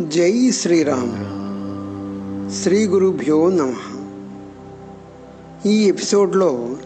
[0.00, 1.12] జై శ్రీరామ్.
[2.62, 3.74] శ్రీ గురుభ్యో నమ.
[5.66, 6.76] ఈ ఎపిసోడ్లో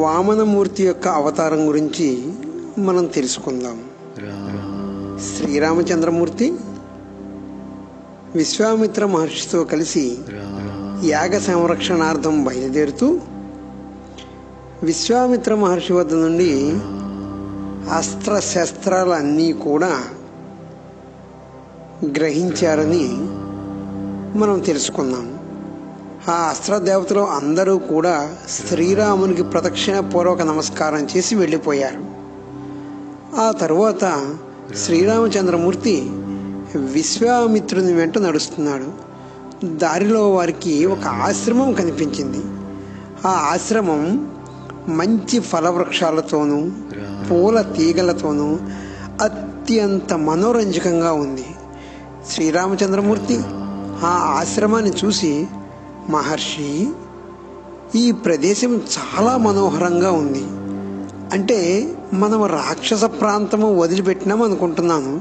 [0.00, 2.32] వామనమూర్తి యొక్క అవతారం గురించి
[2.78, 3.80] మనం తెలుసుకుందాం.
[5.18, 6.54] శ్రీరామచంద్రమూర్తి
[8.34, 10.18] విశ్వామిత్ర మహర్షితో కలిసి
[11.04, 13.20] యాగ సంరక్షణార్థం బయలుదేరుతూ
[14.82, 16.70] విశ్వామిత్ర మహర్షి వద్ద నుండి
[17.92, 20.00] అస్త్రశస్త్రాలన్నీ కూడా
[22.04, 23.08] గ్రహించారని
[24.38, 25.38] మనం తెలుసుకున్నాం
[26.28, 32.04] ఆ అస్త్రదేవతలు అందరూ కూడా శ్రీరామునికి ప్రదక్షిణ పూర్వక నమస్కారం చేసి వెళ్ళిపోయారు.
[33.40, 34.34] ఆ తరువాత
[34.76, 36.00] శ్రీరామచంద్రమూర్తి
[36.76, 39.08] విశ్వామిత్రుని వెంట నడుస్తున్నాడు.
[39.66, 42.40] దారిలో వారికి ఒక ఆశ్రమం కనిపించింది.
[43.26, 44.30] ఆ ఆశ్రమం
[44.88, 46.70] మంచి ఫలవృక్షాలతోనూ
[47.30, 48.58] పూల తీగలతోనూ
[49.22, 51.46] అత్యంత మనోరంజకంగా ఉంది.
[52.26, 53.40] శ్రీరామచంద్రమూర్తి
[54.04, 55.46] ఆ ఆశ్రమాన్ని చూసి
[56.08, 56.88] మహర్షి
[57.94, 60.44] ఈ ప్రదేశం చాలా మనోహరంగా ఉంది.
[61.32, 65.20] అంటే మనం రాక్షస ప్రాంతము వదిలిపెట్టినాం అనుకుంటున్నాను.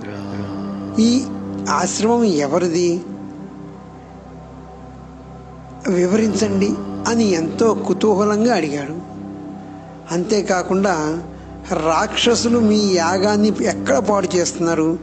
[1.01, 1.25] ఈ
[1.69, 3.01] ఆశ్రమం ఎవరిది?
[5.87, 6.73] వివరించండి
[7.07, 8.95] అని ఎంతో కుతూహలంగా అడిగాడు.
[10.13, 11.23] అంతేకాకుండా
[11.71, 14.99] రాక్షసులు మీ యాగాన్ని ఎక్కడ పాడు చేస్తున్నారు?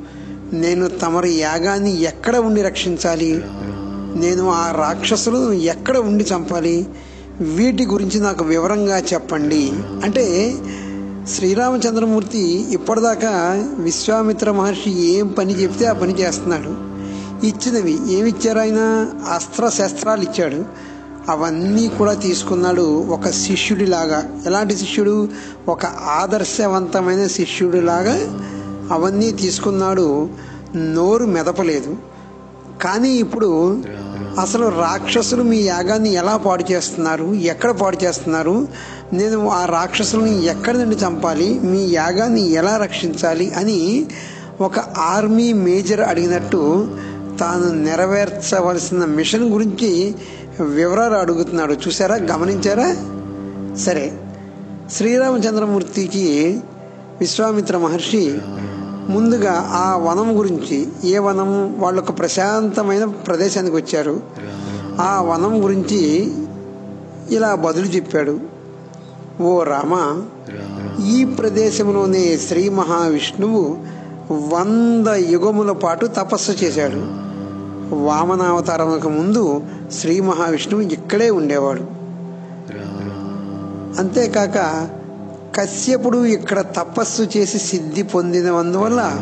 [0.60, 3.42] నేను తమరి యాగాన్ని ఎక్కడ ఉండి రక్షించాలి?
[4.16, 6.86] నేను ఆ రాక్షసులను ఎక్కడ ఉండి చంపాలి?
[7.41, 9.72] వీటి గురించి నాకు వివరంగా చెప్పండి.
[10.05, 10.55] అంటే
[11.34, 13.30] శ్రీరామచంద్రమూర్తి ఇప్పటిదాకా
[13.78, 16.94] విశ్వామిత్ర మహర్షి ఏం పని చెప్తే ఆ పని చేస్తున్నాడు.
[17.46, 19.06] ఇచ్చినవి ఏమిచ్చారు ఆయన?
[19.33, 20.64] అస్త్ర శస్త్రాలు ఇచ్చాడు
[21.28, 24.42] అవన్నీ కూడా తీసుకున్నాడు ఒక శిష్యుడిలాగా.
[24.46, 25.28] ఎలాంటి శిష్యుడు?
[25.68, 28.41] ఒక ఆదర్శవంతమైన శిష్యుడిలాగా
[28.92, 30.28] అవన్నీ తీసుకున్నాడు
[30.77, 31.96] నోరు మెదపలేదు.
[32.82, 33.82] కానీ ఇప్పుడు
[34.40, 37.34] అసలు రాక్షసులు మీ యాగాన్ని ఎలా పాడు చేస్తున్నారు?
[37.34, 38.68] ఎక్కడ పాడు చేస్తున్నారు?
[39.12, 41.58] నేను ఆ రాక్షసులను ఎక్కడి నుండి చంపాలి?
[41.58, 43.55] మీ యాగాన్ని ఎలా రక్షించాలి?
[43.55, 44.06] అని
[44.61, 46.89] ఒక ఆర్మీ మేజర్ అడిగినట్టు
[47.40, 50.14] తాను నెరవేర్చవలసిన మిషన్ గురించి
[50.61, 51.72] వివరాలు అడుగుతున్నాడు.
[51.72, 52.96] చూసారా గమనించారా?
[53.77, 54.18] సరే.
[54.92, 56.61] శ్రీరామచంద్రమూర్తికి
[57.20, 58.39] విశ్వామిత్ర మహర్షి
[59.08, 64.20] ముందుగా ఆ వనం గురించి ఏ వనం వాళ్ళు ఒక ప్రశాంతమైన ప్రదేశానికి వచ్చారు.
[65.00, 66.32] ఆ వనం గురించి
[67.30, 68.40] ఇలా బదులు చెప్పాడు.
[69.40, 70.22] ఓ రామ
[71.06, 73.78] ఈ ప్రదేశంలోనే శ్రీ మహావిష్ణువు
[74.32, 77.24] వంద యుగముల పాటు తపస్సు చేశాడు.
[77.94, 82.04] వామనావతారముకు ముందు శ్రీ మహావిష్ణువు ఇక్కడే ఉండేవాడు.
[83.98, 84.88] అంతేకాక
[85.56, 89.20] కశ్యపుడు ఇక్కడ తపస్సు చేసి సిద్ధి పొందినందువల్ల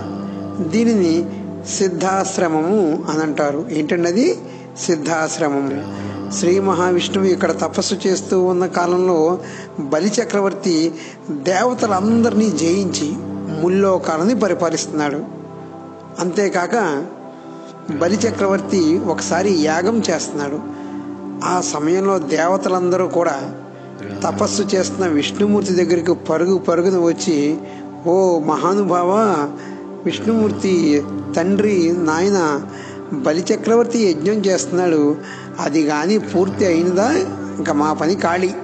[0.61, 1.25] దీనిని
[1.71, 4.39] సిద్ధాశ్రమము అని అంటారు ఏంటండి అది
[4.81, 6.03] సిద్ధాశ్రమము.
[6.33, 9.39] శ్రీ మహావిష్ణువు ఇక్కడ తపస్సు చేస్తూ ఉన్న కాలంలో
[9.81, 10.93] బలి చక్రవర్తి
[11.31, 13.13] దేవతలందరినీ జయించి
[13.63, 15.21] ముల్లోకాలని పరిపాలిస్తున్నాడు.
[16.19, 17.07] అంతేకాక
[17.91, 20.61] బలి చక్రవర్తి ఒకసారి యాగం చేస్తున్నాడు.
[21.45, 23.55] ఆ సమయంలో దేవతలందరూ కూడా
[24.23, 27.57] తపస్సు చేస్తున్న విష్ణుమూర్తి దగ్గరికి పరుగు పరుగున వచ్చి
[28.07, 29.11] ఓ మహానుభావ
[30.05, 31.03] విష్ణుమూర్తి
[31.37, 32.63] తండ్రి నాయన
[33.13, 35.17] బలిచక్రవర్తి యజ్ఞం చేస్తున్నాడు.
[35.61, 37.13] అది కానీ పూర్తి అయినదా?
[37.59, 38.55] ఇంకా మా పని ఖాళీ.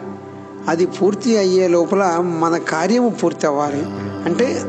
[0.68, 3.82] అది పూర్తి అయ్యే లోపల మన కార్యము పూర్తి అవ్వాలి
[4.24, 4.62] అంటే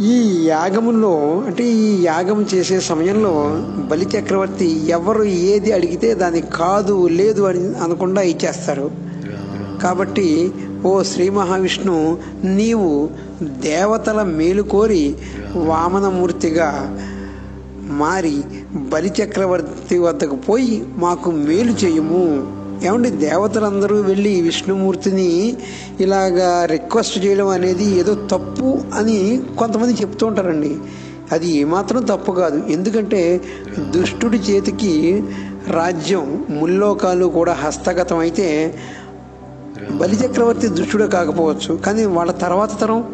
[0.00, 3.60] ఈ యాగములో అంటే ఈ యాగం చేసే సమయంలో
[3.90, 8.90] బలి చక్రవర్తి ఎవరు ఏది అడిగితే దాన్ని కాదు లేదు అని అనకుండా ఇచ్చేస్తారు.
[9.82, 10.52] కాబట్టి
[10.84, 13.10] ఓ శ్రీ మహావిష్ణు నీవు
[13.42, 15.16] దేవతల మేలు కోరి
[15.54, 16.98] వామనమూర్తిగా
[17.82, 18.42] మారి
[18.74, 22.61] బలి చక్రవర్తి వద్దకు పోయి మాకు మేలు చేయము.
[22.84, 25.56] ఏమండి దేవతలందరూ వెళ్ళి విష్ణుమూర్తిని
[26.00, 29.18] ఇలాగా రిక్వెస్ట్ చేయడం అనేది ఏదో తప్పు అని
[29.58, 30.72] కొంతమంది చెప్తూ ఉంటారండి.
[31.32, 32.58] అది ఏమాత్రం తప్పు కాదు.
[32.70, 33.40] ఎందుకంటే
[33.96, 35.22] దుష్టుడి చేతికి
[35.68, 38.74] రాజ్యం ముల్లోకాలు కూడా హస్తగతం అయితే
[40.00, 41.72] బలిచక్రవర్తి దుష్టుడే కాకపోవచ్చు.
[41.76, 43.04] కానీ వాళ్ళ తర్వాత తరం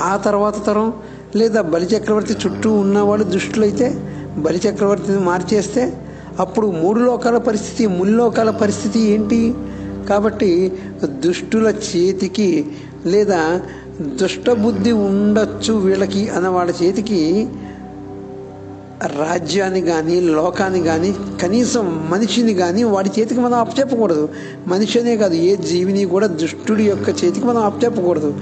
[0.00, 0.92] ఆ తర్వాత తరం
[1.36, 3.88] లేదా బలిచక్రవర్తి చుట్టూ ఉన్నవాళ్ళు దుష్టులైతే
[4.38, 5.82] బలిచక్రవర్తిని మార్చేస్తే
[6.38, 9.54] అప్పుడు మూడు లోకాల పరిస్థితి ముల్లోకాల పరిస్థితి ఏంటి?
[10.08, 10.72] కాబట్టి
[11.04, 12.66] దుష్టుల చేతికి
[13.06, 13.60] లేదా
[14.00, 17.48] దుష్టబుద్ధి ఉండొచ్చు వీళ్ళకి అన్న వాళ్ళ చేతికి
[19.06, 24.28] రాజ్యాన్ని కానీ లోకాన్ని కానీ కనీసం మనిషిని కానీ వాడి చేతికి మనం అప్పచెప్పకూడదు.
[24.66, 28.34] మనిషి అనే కాదు ఏ జీవిని కూడా దుష్టుడి యొక్క చేతికి మనం అప్పచెప్పకూడదు.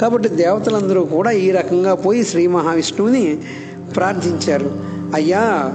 [0.00, 3.38] కాబట్టి దేవతలందరూ కూడా ఈ రకంగా పోయి శ్రీ మహావిష్ణువుని
[3.96, 4.70] ప్రార్థించారు.
[5.14, 5.72] అయ్యా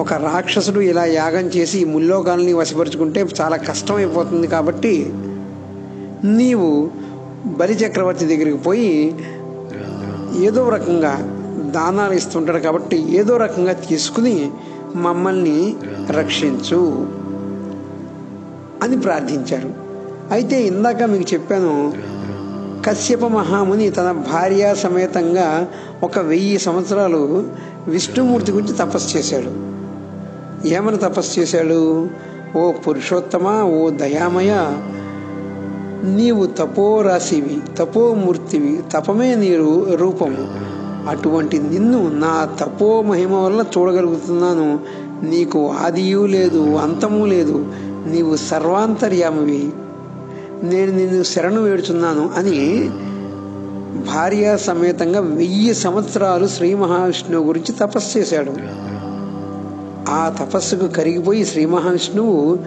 [0.00, 5.12] ఒక రాక్షసుడు ఇలా యాగం చేసి ఈ ముల్లోకాలని వశపరుచుకుంటే చాలా కష్టమైపోతుంది కాబట్టి
[6.24, 6.90] నీవు
[7.46, 9.14] బలిచక్రవర్తి దగ్గరికి పోయి
[10.46, 11.40] ఏదో రకంగా
[11.70, 14.50] దానాలు ఇస్తుంటాడు కాబట్టి ఏదో రకంగా తీసుకుని
[14.96, 15.74] మమ్మల్ని
[16.10, 17.06] రక్షించు
[18.82, 19.74] అని ప్రార్థించారు.
[20.32, 21.92] అయితే ఇందాక మీకు చెప్పాను
[22.86, 25.66] కశ్యప మహాముని తన భార్య సమేతంగా
[26.02, 27.44] ఒక వెయ్యి సంవత్సరాలు
[27.88, 29.71] విష్ణుమూర్తి గురించి తపస్సు చేశాడు.
[30.66, 32.08] ఏమని తపస్సు చేశాడు?
[32.56, 34.52] ఓ పురుషోత్తమ ఓ దయామయ
[36.16, 40.72] నీవు తపోరాశివి తపోమూర్తివి తపమే నీ రూ- రూపము.
[41.08, 44.80] అటువంటి నిన్ను నా తపో మహిమ వల్ల చూడగలుగుతున్నాను.
[45.22, 47.72] నీకు ఆదియు లేదు అంతము లేదు.
[48.08, 49.70] నీవు సర్వాంతర్యామివి.
[50.62, 52.90] నేను నిన్ను శరణు వేడుచున్నాను అని
[54.12, 58.52] భార్య సమేతంగా వెయ్యి సంవత్సరాలు శ్రీ మహావిష్ణువు గురించి తపస్సు చేశాడు.
[60.08, 62.58] ఆ తపస్సుకు కరిగిపోయి శ్రీ మహావిష్ణువు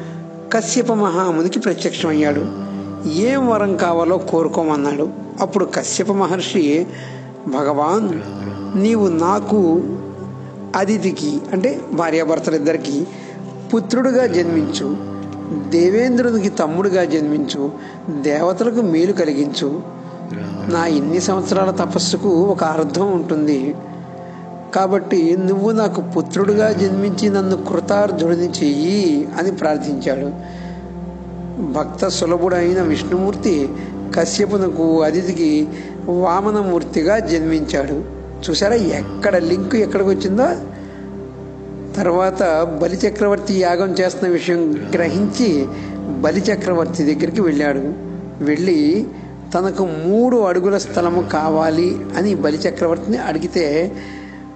[0.54, 2.46] కశ్యప మహామునికి ప్రత్యక్షమయ్యాడు.
[3.10, 5.10] ఏం వరం కావాలో కోరుకోమన్నాడు.
[5.40, 6.88] అప్పుడు కశ్యప మహర్షి
[7.48, 8.22] భగవాన్
[8.84, 9.84] నీవు నాకు
[10.76, 13.08] అదితికి అంటే భార్యాభర్తలిద్దరికి
[13.74, 14.98] పుత్రుడుగా జన్మించు
[15.70, 17.72] దేవేంద్రునికి తమ్ముడుగా జన్మించు
[18.22, 19.82] దేవతలకు మేలు కలిగించు.
[20.74, 23.76] నా ఇన్ని సంవత్సరాల తపస్సుకు ఒక అర్థం ఉంటుంది.
[24.74, 30.32] కాబట్టి నువ్వు నాకు పుత్రుడుగా జన్మించి నన్ను కృతార్థుడిని చెయ్యి అని ప్రార్థించాడు.
[31.62, 33.70] భక్త సులభుడైన విష్ణుమూర్తి
[34.16, 35.68] కశ్యపునకు అతిథికి
[36.06, 38.04] వామనమూర్తిగా జన్మించాడు.
[38.50, 40.48] చూసారా ఎక్కడ లింక్ ఎక్కడికి వచ్చిందో?
[41.96, 45.68] తర్వాత బలిచక్రవర్తి యాగం చేస్తున్న విషయం గ్రహించి
[46.20, 47.94] బలిచక్రవర్తి దగ్గరికి వెళ్ళాడు.
[48.44, 49.08] వెళ్ళి
[49.54, 53.92] తనకు మూడు అడుగుల స్థలము కావాలి అని బలిచక్రవర్తిని అడిగితే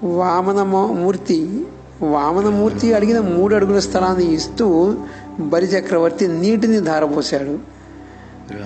[0.03, 1.67] వామనమూర్తి
[2.01, 4.95] వామనమూర్తి అడిగిన మూడు అడుగుల స్థలాన్ని ఇస్తూ
[5.39, 7.59] బలిచక్రవర్తి నీటిని ధారపోశాడు.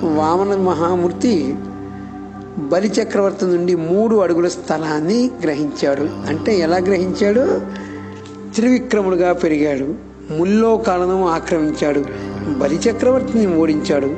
[0.06, 1.56] వామన మహామూర్తి
[2.58, 6.02] బలిచక్రవర్తి నుండి మూడు అడుగుల స్థలాన్ని గ్రహించాడు.
[6.02, 7.62] అంటే ఎలా గ్రహించాడు?
[8.56, 9.96] త్రివిక్రముడుగా పెరిగాడు.
[10.34, 12.06] ముల్లోకాలను ఆక్రమించాడు.
[12.58, 14.18] బలిచక్రవర్తిని ఓడించాడు.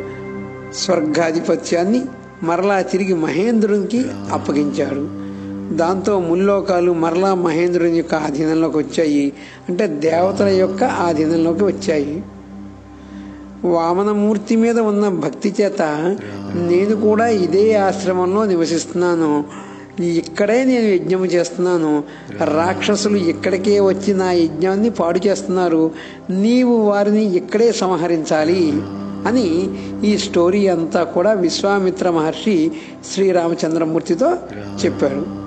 [0.74, 2.02] స్వర్గాధిపత్యాన్ని
[2.44, 5.25] మరలా తిరిగి మహేంద్రునికి అప్పగించాడు.
[5.72, 9.34] దాంతో ముల్లోకాలు మరలా మహేంద్రుని యొక్క ఆధీనంలోకి వచ్చాయి.
[9.70, 12.24] అంటే దేవతల యొక్క ఆధీనంలోకి వచ్చాయి.
[13.66, 15.82] వామనమూర్తి మీద ఉన్న భక్తి చేత
[16.54, 19.44] నేను కూడా ఇదే ఆశ్రమంలో నివసిస్తున్నాను.
[20.02, 22.04] ఇక్కడే నేను యజ్ఞం చేస్తున్నాను.
[22.44, 25.92] రాక్షసులు ఇక్కడికే వచ్చి నా యజ్ఞాన్ని పాడు చేస్తున్నారు.
[26.30, 28.82] నీవు వారిని ఇక్కడే సంహరించాలి
[29.28, 29.70] అని
[30.04, 32.72] ఈ స్టోరీ అంతా కూడా విశ్వామిత్ర మహర్షి
[33.14, 34.38] శ్రీరామచంద్రమూర్తితో
[34.86, 35.45] చెప్పాడు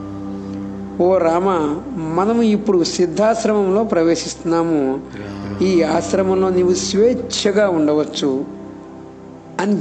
[1.01, 1.49] ఓ రామ
[1.99, 5.01] మనము ఇప్పుడు సిద్ధాశ్రమంలో ప్రవేశిస్తున్నాము.
[5.63, 8.45] ఈ ఆశ్రమంలో నీవు స్వేచ్ఛగా ఉండవచ్చు
[9.61, 9.79] అని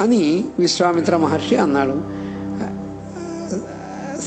[0.00, 1.96] అని విశ్వామిత్ర మహర్షి అన్నాడు.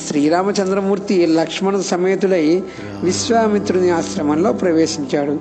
[0.08, 2.64] శ్రీరామచంద్రమూర్తి లక్ష్మణ సమేతుడై
[3.04, 5.40] విశ్వామిత్రుని ఆశ్రమంలో ప్రవేశించాడు.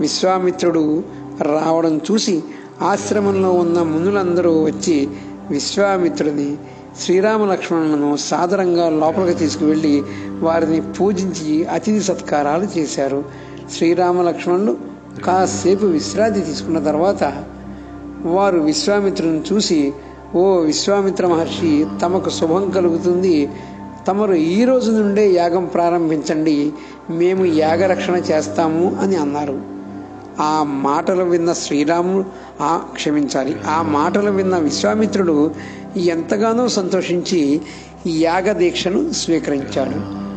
[0.00, 1.04] విశ్వామిత్రుడు
[1.42, 2.42] రావడం చూసి
[2.82, 5.08] ఆశ్రమంలో ఉన్న మునులందరూ వచ్చి
[5.50, 6.56] విశ్వామిత్రుని
[7.00, 10.02] శ్రీరామ లక్ష్మణులను సాదరంగా లోపలికి తీసుకువెళ్ళి
[10.40, 13.24] వారిని పూజించి అతిథి సత్కారాలు చేశారు.
[13.76, 14.76] శ్రీరామ లక్ష్మణులు
[15.24, 17.44] కాసేపు విశ్రాంతి తీసుకున్న తర్వాత
[18.22, 19.92] వారు విశ్వామిత్రుని చూసి
[20.34, 23.50] ఓ విశ్వామిత్ర మహర్షి తమకు శుభం కలుగుతుంది.
[24.08, 26.72] తమరు ఈ రోజు నుండే యాగం ప్రారంభించండి.
[27.10, 29.78] మేము యాగరక్షణ చేస్తాము అని అన్నారు.
[30.40, 32.24] ఆ మాటలు విన్న శ్రీరాముడు
[32.62, 35.50] ఆ క్షమించాలి ఆ మాటలు విన్న విశ్వామిత్రుడు
[36.06, 37.60] ఎంతగానో సంతోషించి
[38.06, 40.28] యాగ దీక్షను స్వీకరించాడు.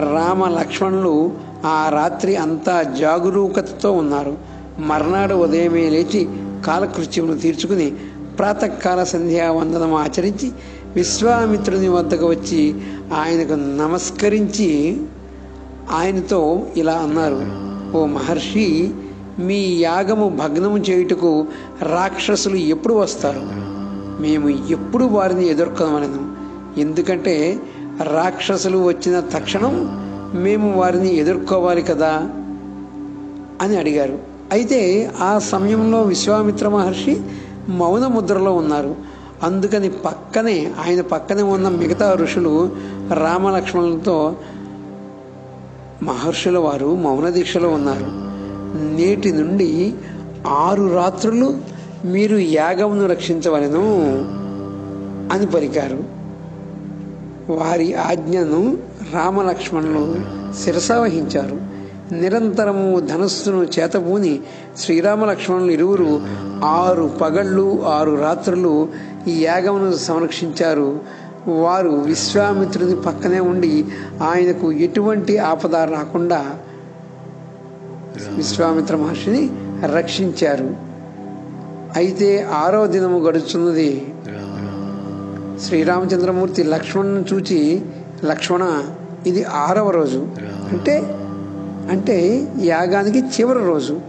[0.00, 1.32] రామ లక్ష్మణులు
[1.64, 4.38] ఆ రాత్రి అంతా జాగరూకతతో ఉన్నారు.
[4.78, 6.28] మర్నాడు ఉదయమే లేచి
[6.66, 7.90] కాలకృత్యమును తీర్చుకుని
[8.38, 10.52] ప్రాతకాల సంధ్యావందనం ఆచరించి
[10.96, 12.74] విశ్వామిత్రుని వద్దకు వచ్చి
[13.14, 15.00] ఆయనకు నమస్కరించి
[15.90, 18.90] ఆయనతో ఇలా అన్నారు ఓ మహర్షి
[19.38, 21.46] మీ యాగము భగ్నము చేయుటకు
[21.82, 23.75] రాక్షసులు ఎప్పుడు వస్తారు?
[24.20, 26.36] మేము ఎప్పుడు వారిని ఎదుర్కొనవలను
[26.80, 27.58] ఎందుకంటే
[28.02, 29.74] రాక్షసులు వచ్చిన తక్షణం
[30.34, 32.08] మేము వారిని ఎదుర్కోవాలి కదా
[33.62, 34.18] అని అడిగారు.
[34.52, 37.20] అయితే ఆ సమయంలో విశ్వామిత్ర మహర్షి
[37.68, 38.96] మౌన ముద్రలో ఉన్నారు.
[39.42, 42.70] అందుకని పక్కనే ఆయన పక్కనే ఉన్న మిగతా ఋషులు
[43.12, 44.36] రామలక్ష్మణులతో
[46.02, 48.06] మహర్షుల వారు మౌన దీక్షలో ఉన్నారు.
[48.96, 49.94] నేటి నుండి
[50.46, 51.75] ఆరు రాత్రులు
[52.06, 53.84] మీరు యాగమును రక్షించవలను
[55.34, 56.04] అని పలికారు.
[57.52, 58.78] వారి ఆజ్ఞను
[59.12, 60.16] రామలక్ష్మణులు
[60.62, 61.60] శిరసావహించారు
[62.14, 64.40] నిరంతరము ధనస్సును చేతబూని
[64.78, 66.20] శ్రీరామలక్ష్మణులు ఇరువురు
[66.64, 68.88] ఆరు పగళ్ళు ఆరు రాత్రులు
[69.28, 71.00] ఈ యాగమును సంరక్షించారు.
[71.48, 73.84] వారు విశ్వామిత్రుని పక్కనే ఉండి
[74.22, 76.44] ఆయనకు ఎటువంటి ఆపద రాకుండా
[78.34, 79.50] విశ్వామిత్ర మహర్షిని
[79.96, 80.85] రక్షించారు.
[81.96, 84.14] అయితే ఆరవ దినము గడుచున్నది.
[85.64, 87.82] శ్రీరామచంద్రమూర్తి లక్ష్మణ్ను చూచి
[88.24, 88.82] లక్ష్మణ
[89.26, 90.28] ఇది ఆరవ రోజు.
[90.72, 91.02] అంటే
[91.90, 94.00] అంటే యాగానికి చివరి రోజు.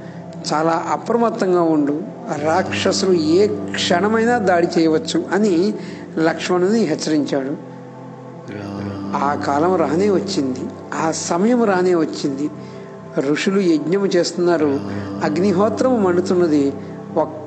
[0.54, 2.02] చాలా అప్రమత్తంగా ఉండు.
[2.44, 5.74] రాక్షసులు ఏ క్షణమైనా దాడి చేయవచ్చు అని
[6.18, 7.56] లక్ష్మణుని హెచ్చరించాడు.
[9.18, 10.60] ఆ కాలం రానే వచ్చింది.
[10.94, 12.50] ఆ సమయం రానే వచ్చింది.
[13.20, 14.80] ఋషులు యజ్ఞము చేస్తున్నారు.
[15.24, 16.74] అగ్నిహోత్రము మండుతున్నది.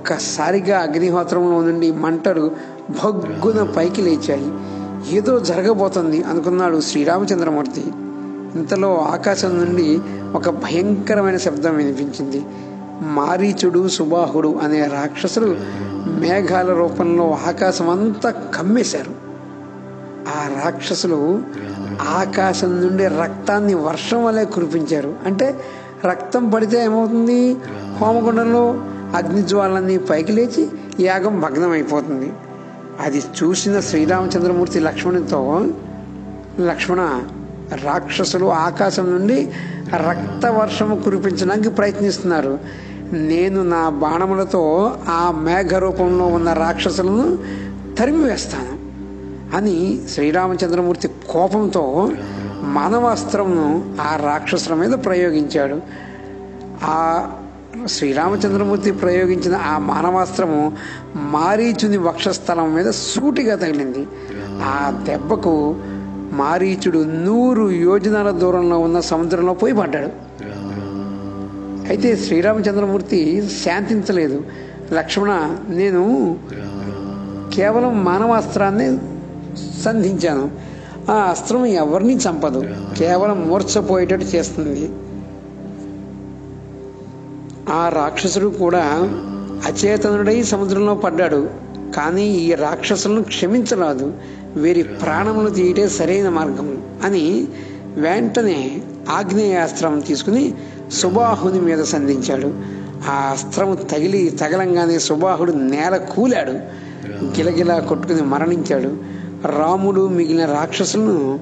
[0.01, 2.51] ఒక్కసారిగా అగ్నిహోత్రంలో నుండి మంటలు
[2.91, 4.53] భగ్గున పైకి లేచాయి.
[5.17, 7.81] ఏదో జరగబోతుంది అనుకున్నాడు శ్రీరామచంద్రమూర్తి.
[8.55, 10.01] ఇంతలో ఆకాశం నుండి
[10.35, 12.45] ఒక భయంకరమైన శబ్దం వినిపించింది.
[13.03, 15.57] మారీచుడు సుబాహుడు అనే రాక్షసులు
[16.21, 19.13] మేఘాల రూపంలో ఆకాశం అంతా కమ్మేశారు.
[20.29, 21.43] ఆ రాక్షసులు
[22.09, 25.15] ఆకాశం నుండి రక్తాన్ని వర్షం వలె కురిపించారు.
[25.27, 25.61] అంటే
[26.05, 27.57] రక్తం పడితే ఏమవుతుంది?
[28.01, 28.81] హోమగుండంలో
[29.17, 30.69] అగ్నిజ్వాలన్నీ పైకి లేచి
[31.01, 32.33] యాగం భగ్నమైపోతుంది.
[33.01, 35.65] అది చూసిన శ్రీరామచంద్రమూర్తి లక్ష్మణునితో
[36.61, 37.21] లక్ష్మణ
[37.85, 39.53] రాక్షసులు ఆకాశం నుండి
[39.97, 42.59] రక్తవర్షము కురిపించడానికి ప్రయత్నిస్తున్నారు.
[43.13, 47.39] నేను నా బాణములతో ఆ మేఘ రూపంలో ఉన్న రాక్షసులను
[47.99, 48.81] తరిమివేస్తాను
[49.57, 52.13] అని శ్రీరామచంద్రమూర్తి కోపంతో
[52.61, 55.81] మానవాస్త్రంను ఆ రాక్షసుల మీద ప్రయోగించాడు.
[56.83, 57.31] ఆ
[57.87, 60.73] శ్రీరామచంద్రమూర్తి ప్రయోగించిన ఆ మానవాస్త్రము
[61.17, 64.07] మారీచుని వక్షస్థలం మీద సూటిగా తగిలింది.
[64.63, 65.77] ఆ దెబ్బకు
[66.33, 70.09] మారీచుడు నూరు యోజనాల దూరంలో ఉన్న సముద్రంలో పోయి పడ్డాడు.
[71.89, 74.45] అయితే శ్రీరామచంద్రమూర్తి శాంతించలేదు.
[74.93, 76.37] లక్ష్మణ నేను
[77.55, 78.99] కేవలం మానవాస్త్రాన్ని
[79.85, 80.51] సంధించాను.
[81.11, 82.65] ఆ అస్త్రం ఎవరిని చంపదు.
[82.99, 84.91] కేవలం మూర్చపోయేటట్టు చేస్తుంది.
[87.71, 88.85] ఆ రాక్షసుడు కూడా
[89.67, 91.51] అచేతనుడై సముద్రంలో పడ్డాడు.
[91.97, 94.13] కానీ ఈ రాక్షసులను క్షమించరాదు.
[94.57, 97.49] వీరి ప్రాణములు తీయటే సరైన మార్గం అని
[97.97, 100.55] వెంటనే ఆగ్నేయాస్త్రం తీసుకుని
[100.93, 102.55] సుబాహుని మీద సంధించాడు.
[103.09, 106.53] ఆ అస్త్రము తగిలి తగలంగానే సుబాహుడు నేల కూలాడు.
[107.25, 109.21] గిలగిలా కొట్టుకుని మరణించాడు.
[109.47, 111.41] రాముడు మిగిలిన రాక్షసులను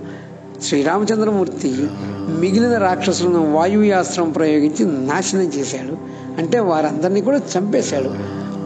[0.63, 1.87] శ్రీరామచంద్రమూర్తి
[2.41, 5.97] మిగిలిన రాక్షసులను వాయువ్యాస్త్రం ప్రయోగించి నాశనం చేశాడు.
[6.39, 8.11] అంటే వారందరినీ కూడా చంపేశాడు.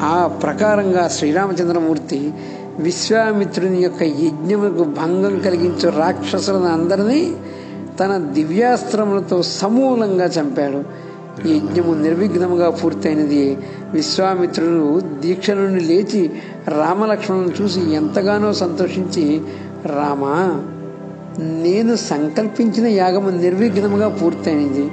[0.02, 2.32] ఆ ప్రకారంగా శ్రీరామచంద్రమూర్తి
[2.78, 7.36] విశ్వామిత్రుని యొక్క యజ్ఞములకు భంగం కలిగించు రాక్షసులను అందరినీ
[8.00, 10.84] తన దివ్యాస్త్రములతో సమూలంగా చంపాడు.
[11.48, 13.58] యజ్ఞము నిర్విఘ్నముగా పూర్తయినది.
[13.92, 16.30] విశ్వామిత్రుడు దీక్ష నుండి లేచి
[16.68, 19.40] రామలక్ష్మణులను చూసి ఎంతగానో సంతోషించి
[19.86, 20.64] రామా
[21.38, 24.90] నేను సంకల్పించిన యాగము నిర్విఘ్నముగా పూర్తయినది.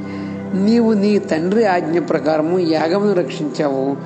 [0.64, 3.98] నీవు నీ తండ్రి ఆజ్ఞ ప్రకారము యాగమును రక్షించావు.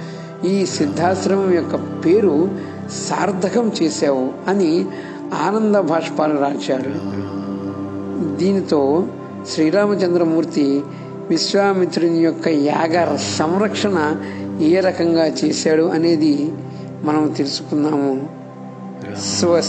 [0.48, 2.52] ఈ సిద్ధాశ్రమం యొక్క పేరు
[3.10, 4.86] సార్థకం చేశావు అని
[5.34, 7.24] ఆనంద భాష్పాలు రాశారు.
[8.36, 9.08] దీనితో
[9.54, 10.82] శ్రీరామచంద్రమూర్తి
[11.30, 14.16] విశ్వామిత్రుని యొక్క యాగ సంరక్షణ
[14.62, 16.54] ఏ రకంగా చేశాడు అనేది
[17.04, 18.44] మనం తెలుసుకున్నాము.
[19.20, 19.62] స్వ